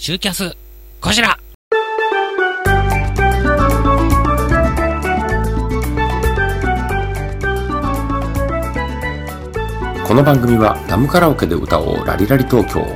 [0.00, 0.56] シューキャス、
[1.00, 1.36] こちら。
[10.06, 12.86] この番組はダムカラオケで歌おうラリラリ東京。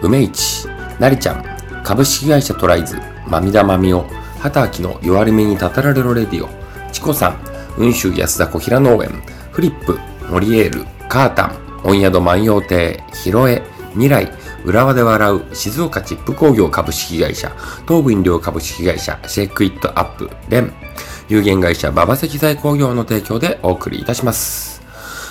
[0.00, 0.66] 梅市
[0.98, 1.44] なりちゃん
[1.84, 2.96] 株式会社トライズ
[3.28, 4.06] まみだまみお
[4.40, 6.48] 畑明の弱り目にたたられろレディオ。
[6.90, 7.38] チコさん
[7.74, 9.10] 雲州安田小平農園。
[9.52, 9.98] フリップ
[10.30, 13.62] モリエールカータン温宿万葉亭ヒロエ
[13.92, 14.32] 未来。
[14.66, 17.50] 浦和で笑う静岡チップ工業株式会社
[17.86, 20.72] 東武飲料株式会社シェイクイットアップレン
[21.28, 24.76] 有限会社馬場石材工業の提供でお送りいたします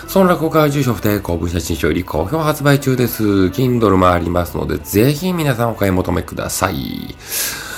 [0.07, 3.23] その落語家は住所不定公文写真書より好評発売中です。
[3.47, 7.15] Kindle もありますので、ぜひ皆さんお買い求めください。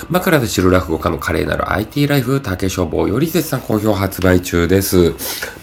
[0.08, 5.12] 枕で知る落語家の華麗なる IT ライフ、竹書房より絶賛好評発売中です。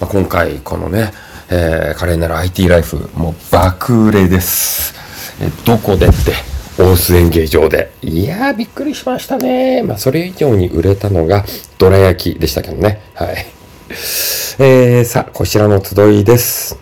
[0.02, 1.14] まあ、今回、このね、
[1.50, 5.05] えー、華麗なる IT ライフ、もう爆売れです。
[5.66, 6.16] どこでって、
[6.78, 7.92] 大須演芸場で。
[8.02, 9.84] いやー、びっくりしましたね。
[9.84, 11.46] まあ、それ以上に売れたのが、
[11.78, 13.02] どら焼きでしたけどね。
[13.14, 13.46] はい。
[14.60, 16.80] えー、さあ、こちらの集いです。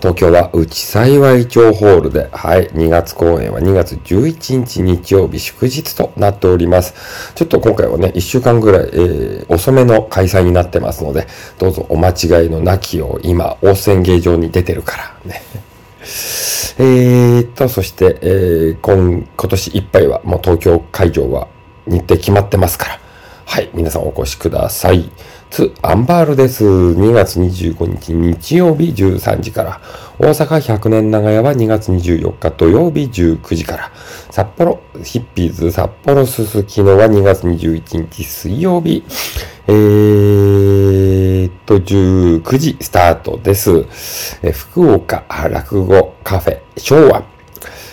[0.00, 7.32] 東京は内幸町ホールで、はい、2月公演は2月11日日曜日祝日となっております。
[7.34, 11.26] ちょっと今回はね、1週間ぐらい、えー、遅めの開催になってますので、
[11.58, 15.42] どうぞお間違いのなきを今、大宣芸場に出てるからね。
[16.78, 21.48] えーと、そして、えー、今、今年いっぱいはもう東京会場は
[21.86, 23.00] 日程決まってますから、
[23.46, 25.10] はい、皆さんお越しください。
[25.50, 26.64] つ、アンバールです。
[26.64, 29.80] 2月25日日曜日13時から。
[30.18, 33.92] 大阪100年長屋は2月24日土曜日19時から。
[34.30, 39.04] 札幌ヒッピーズ札幌すすきのは2月21日水曜日。
[39.68, 40.95] えー、
[41.46, 43.86] えっと、19時スタートです。
[44.42, 47.22] え福岡落語カフェ昭和。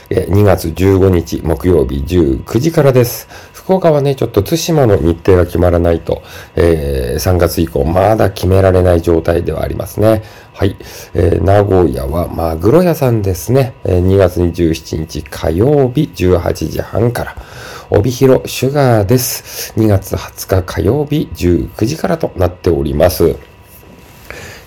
[0.09, 3.28] 2月15日木曜日19時からです。
[3.64, 6.22] 福岡はね、ちょっと津島の日程が決まらないと、
[6.56, 10.22] えー、3月以降まだ決められない状態ではありますね。
[10.53, 10.75] はい。
[11.13, 13.73] えー、名古屋はマグロ屋さんですね。
[13.85, 17.35] えー、2月27日火曜日18時半から。
[17.90, 19.73] 帯広シュガーです。
[19.78, 23.53] 2月20日火曜日19時からとなっております。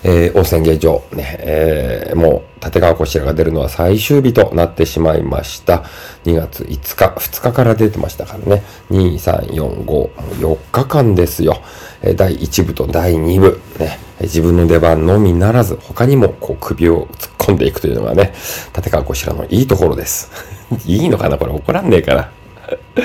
[0.07, 5.83] えー、大宣芸場、ね、えー、もう、立川こちらが出るのは最終日となってしまいました。
[6.23, 8.63] 2月5日、2日から出てましたからね。
[8.89, 10.09] 2、3、4、5、
[10.39, 11.61] 4日間ですよ。
[12.01, 18.33] えー、第1部と第2部、ね、自分の出番のみならず、他にもこう首を突っ込んでいくというのがね、
[18.73, 20.31] 立川こちらのいいところです。
[20.87, 22.31] いいのかなこれ怒らんねえかな。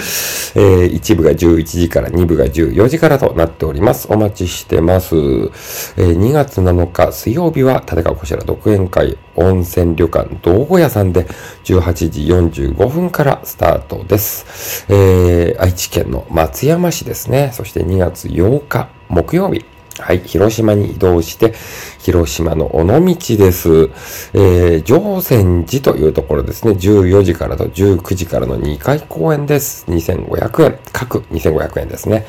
[0.54, 4.08] えー、1部が11時から2部が14時からとなっております。
[4.10, 5.14] お待ちしてます。
[5.14, 11.26] えー、2月7日水曜日は立川こちら独演会温泉旅館道後屋さんで
[11.64, 12.22] 18時
[12.64, 14.84] 45分からスタートです。
[14.88, 17.50] えー、愛知県の松山市ですね。
[17.54, 19.64] そして2月8日木曜日
[19.98, 21.54] はい、広島に移動して、
[22.00, 23.90] 広島の尾道です。
[24.32, 26.72] えー、上泉寺というところですね。
[26.72, 29.84] 14時からと19時からの2回公演です。
[29.88, 30.78] 2500円。
[30.92, 32.26] 各2500円ですね。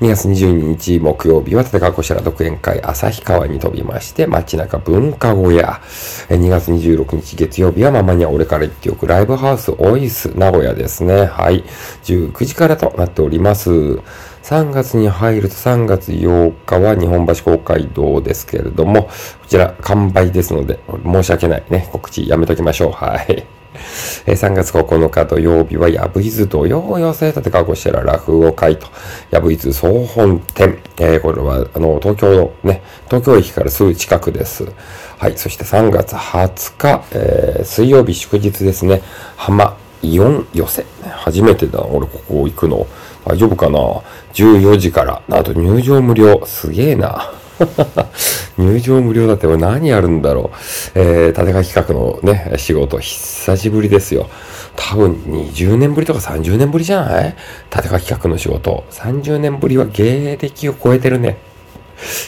[0.00, 5.80] 2月22日木曜日は立川こしら独演会旭川に飛びまして、街中文化小屋。
[6.28, 11.24] 2月26日月曜日はママには俺から言っておくライブハウスオイス名古屋ですね。
[11.24, 11.64] はい。
[12.04, 14.00] 19時からとなっております。
[14.46, 19.10] 3月に入ると3月8日は日本橋公会堂ですけれども、こ
[19.48, 21.88] ちら完売ですので、申し訳ないね。
[21.90, 22.92] 告知やめときましょう。
[22.92, 23.44] はい。
[24.24, 28.86] え3月9日土曜日は、やぶいず土曜寄せ立川こしら落語会と、
[29.32, 30.78] やぶいず総本店。
[30.98, 34.64] えー、これは、あの、東京のね、東京駅からすぐ近くです。
[35.18, 35.36] はい。
[35.36, 39.02] そして3月20日、えー、水曜日祝日ですね。
[39.36, 40.86] 浜イオン寄せ。
[41.02, 41.84] 初めてだ。
[41.84, 42.86] 俺ここ行くの。
[43.26, 43.78] 大丈夫かな
[44.34, 45.22] ?14 時から。
[45.30, 46.42] あと入場無料。
[46.46, 47.32] すげえな。
[48.56, 50.56] 入場無料だって俺何やるんだろう。
[50.94, 54.28] えー、立川企画のね、仕事、久しぶりですよ。
[54.76, 57.34] 多分20年ぶりとか30年ぶりじゃない？
[57.74, 58.84] 立川企画の仕事。
[58.90, 61.38] 30年ぶりは芸歴を超えてるね。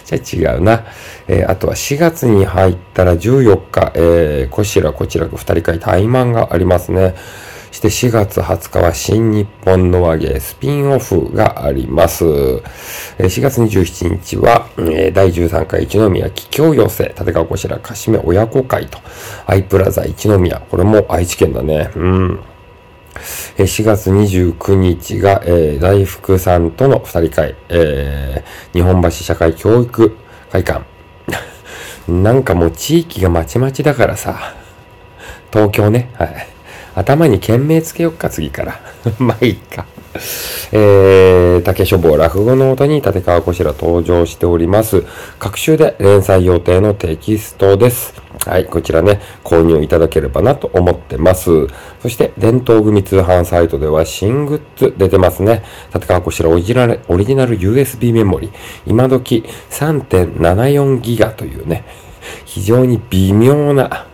[0.06, 0.84] じゃあ違うな。
[1.28, 7.14] えー、あとは4月に入ったら14日、えー、こちらこちら二人会対マンがありますね。
[7.70, 12.24] して4月20日は新日本の和芸スピンオフがあります。
[12.24, 12.60] 4
[13.40, 18.98] 月27日は、第13回一宮桔梗寄せ、立川こしらかしめ親子会と、
[19.46, 21.90] アイプラザ一宮、これも愛知県だね。
[21.94, 22.40] うん。
[23.56, 30.16] 4月29日が、えー、大福さんとの二人会、えー、日本橋社会教育
[30.50, 30.84] 会館。
[32.08, 34.54] なんかもう地域がまちまちだからさ、
[35.52, 36.57] 東京ね、はい。
[36.98, 38.80] 頭に懸命つけよっか、次から。
[39.18, 39.86] まあいいか。
[40.72, 45.04] えー、竹書房落語の音に立川こしら登場しております。
[45.38, 48.14] 各週で連載予定のテキストです。
[48.46, 51.66] はい、こちらね、購入いただければなと思ってます。
[52.02, 55.62] そして、伝統組通販サイトでは新グッズ出てますね。
[55.94, 58.50] 立川こしらオリジナル、オリジナル USB メモリ。
[58.86, 61.84] 今時3.74ギガというね、
[62.44, 64.07] 非常に微妙な、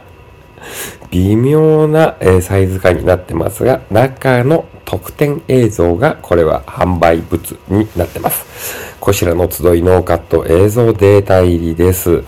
[1.14, 8.96] 微妙な、え、サイズ感になってますが、中の特典映像がこれは販売物になってます。
[8.98, 12.24] こちらの集いノーカット映像データ入りです。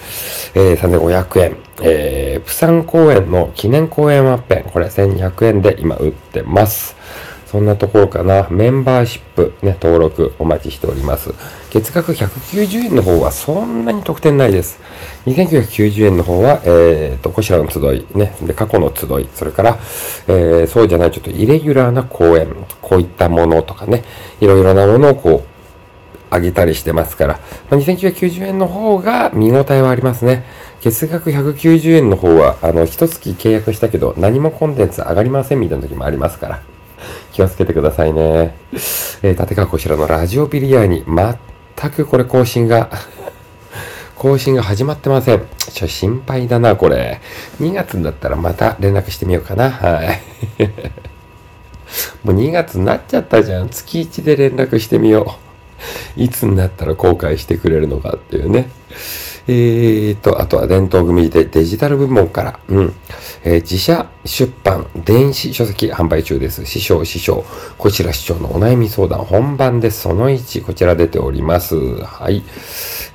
[0.54, 1.56] えー、3500円。
[1.82, 4.70] えー、プサン公演の記念公演ワッペン。
[4.70, 6.94] これ1200円で今売ってます。
[7.46, 8.46] そんなところかな。
[8.50, 11.34] メンバーシップ、ね、登録お待ちしております。
[11.76, 14.80] 月額190円の方はそんなに特典ないです。
[15.26, 19.78] 2990円の方は、えっ、ー、と、こちらの集い、ね、で、過去の集い、それから、
[20.26, 22.48] えー、そうじゃない、ちょっとイレギュラーな公演、
[22.80, 24.04] こういったものとかね、
[24.40, 25.48] いろいろなものをこう、
[26.30, 27.40] あげたりしてますから、
[27.70, 30.44] まあ、2990円の方が見応えはありますね。
[30.80, 36.62] 月額190円の方は、あの、一月契約したけど、何もコンテンツ上がりませんみたいな時もありますから。
[37.32, 38.56] 気をつけてくださいね。
[39.22, 41.04] えー、立川こちらのラジオビリヤーに
[41.76, 42.90] 全くこれ更新が
[44.16, 45.42] 更新が始まってません。
[45.72, 47.20] ちょ、心配だな、これ。
[47.60, 49.70] 2月になったらまた連絡してみようかな。
[49.70, 50.22] はい。
[52.24, 53.68] もう2月になっちゃったじゃん。
[53.68, 55.36] 月1で連絡してみよ
[56.16, 56.22] う。
[56.22, 58.70] いつになったら後悔してくれるのかっていうね。
[59.48, 62.94] えーと、あとは伝統組でデジタル部門から、うん、
[63.44, 66.66] えー、自社出版、電子書籍販売中です。
[66.66, 67.44] 師匠、師匠、
[67.78, 70.02] こしら師匠のお悩み相談本番です。
[70.02, 71.76] その1、こちら出ております。
[72.02, 72.42] はい。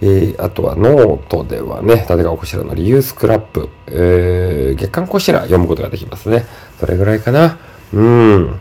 [0.01, 6.45] えー、あとはノートではね、立川こしらのリユースクラップ、えー、月刊こしら読むことができますね。
[6.79, 7.59] それぐらいかな？
[7.93, 8.59] うん。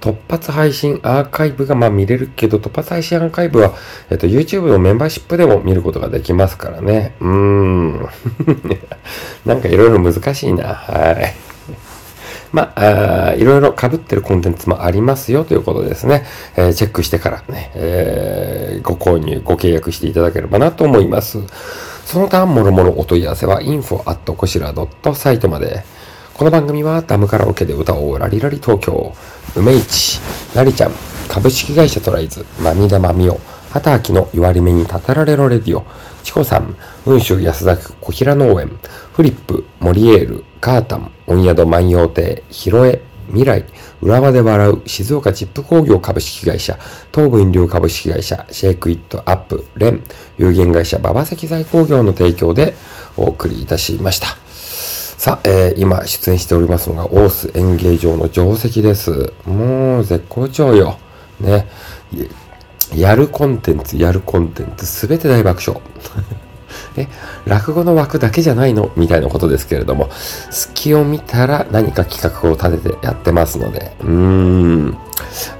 [0.00, 3.74] 突発配信アーカイブがまあ見れるけど、突発配信アーカイブは、
[4.10, 7.14] えっと、YouTube のメンバーシップでも見ることができますからね。
[7.20, 8.08] うーん。
[9.46, 10.74] なんかいろいろ難しいな。
[10.74, 11.34] はい。
[12.52, 16.24] まあ、あいろいろ被ってるコンテンツもありますよということですね。
[16.56, 21.40] えー、チェックしてからね、えー、ご購入、ご契約していただければなと思います。
[22.04, 25.82] その他、もろもろお問い合わせは info@ こしら .site まで。
[26.34, 29.14] この番組はダムカラオケで歌おうラリラリ東京、
[29.54, 30.20] 梅市、
[30.52, 30.92] なりちゃん、
[31.28, 33.38] 株式会社トライズ、まみだまみお、
[33.70, 35.86] 畑明の言われ目にたたられろレディオ、
[36.24, 38.80] チコさん、雲州安田区小平農園、
[39.12, 43.64] フリップ、モリエール、カータン、温宿万葉亭、ヒロエ、未来、
[44.02, 46.76] 浦和で笑う、静岡チップ工業株式会社、
[47.12, 50.02] 東武飲料株式会社、シェイクイットアップ、レン、
[50.36, 52.74] 有限会社、馬場石材工業の提供で
[53.16, 54.43] お送りいたしました。
[55.24, 59.32] さあ、えー、今出演しておりますのが、大須演芸場の定石です。
[59.46, 60.98] もう絶好調よ。
[61.40, 61.66] ね。
[62.94, 65.82] やるコンテンツ、やるコンテンツ、すべて大爆笑。
[66.98, 67.08] え、
[67.48, 68.90] 落語の枠だけじゃないの？
[68.96, 70.10] みたいなことですけれども、
[70.50, 74.88] 隙を見たら何か企画を立ててやってますので、うーん。
[74.88, 74.96] やっ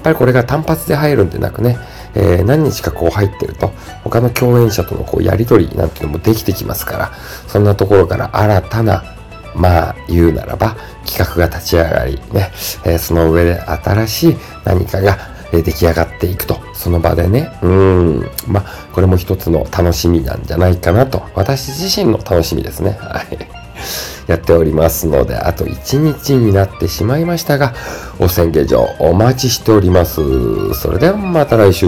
[0.03, 1.79] ぱりこれが単発で入るんでなくね、
[2.13, 3.71] えー、何日かこう入ってると、
[4.03, 7.11] 他の共演者とのこうやりとりなんていうのもできてきますから、
[7.47, 9.14] そんなところから新たな
[9.55, 10.75] まあ言うならば
[11.05, 12.51] 企画が立ち上がりね、
[12.85, 15.17] えー、その上で新しい何かが
[15.51, 22.97] 出来上がっていくと、その場でね、うん、まあこれも一つの楽しみなんじゃないかなと、私自身の楽しみですね。
[22.99, 23.37] はい。
[24.27, 27.73] やっておりますので、あと1日になってしまいましたが、
[28.19, 30.73] お宣言上お待ちしております。
[30.73, 31.87] それではまた来週、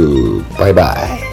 [0.60, 1.27] バイバイ。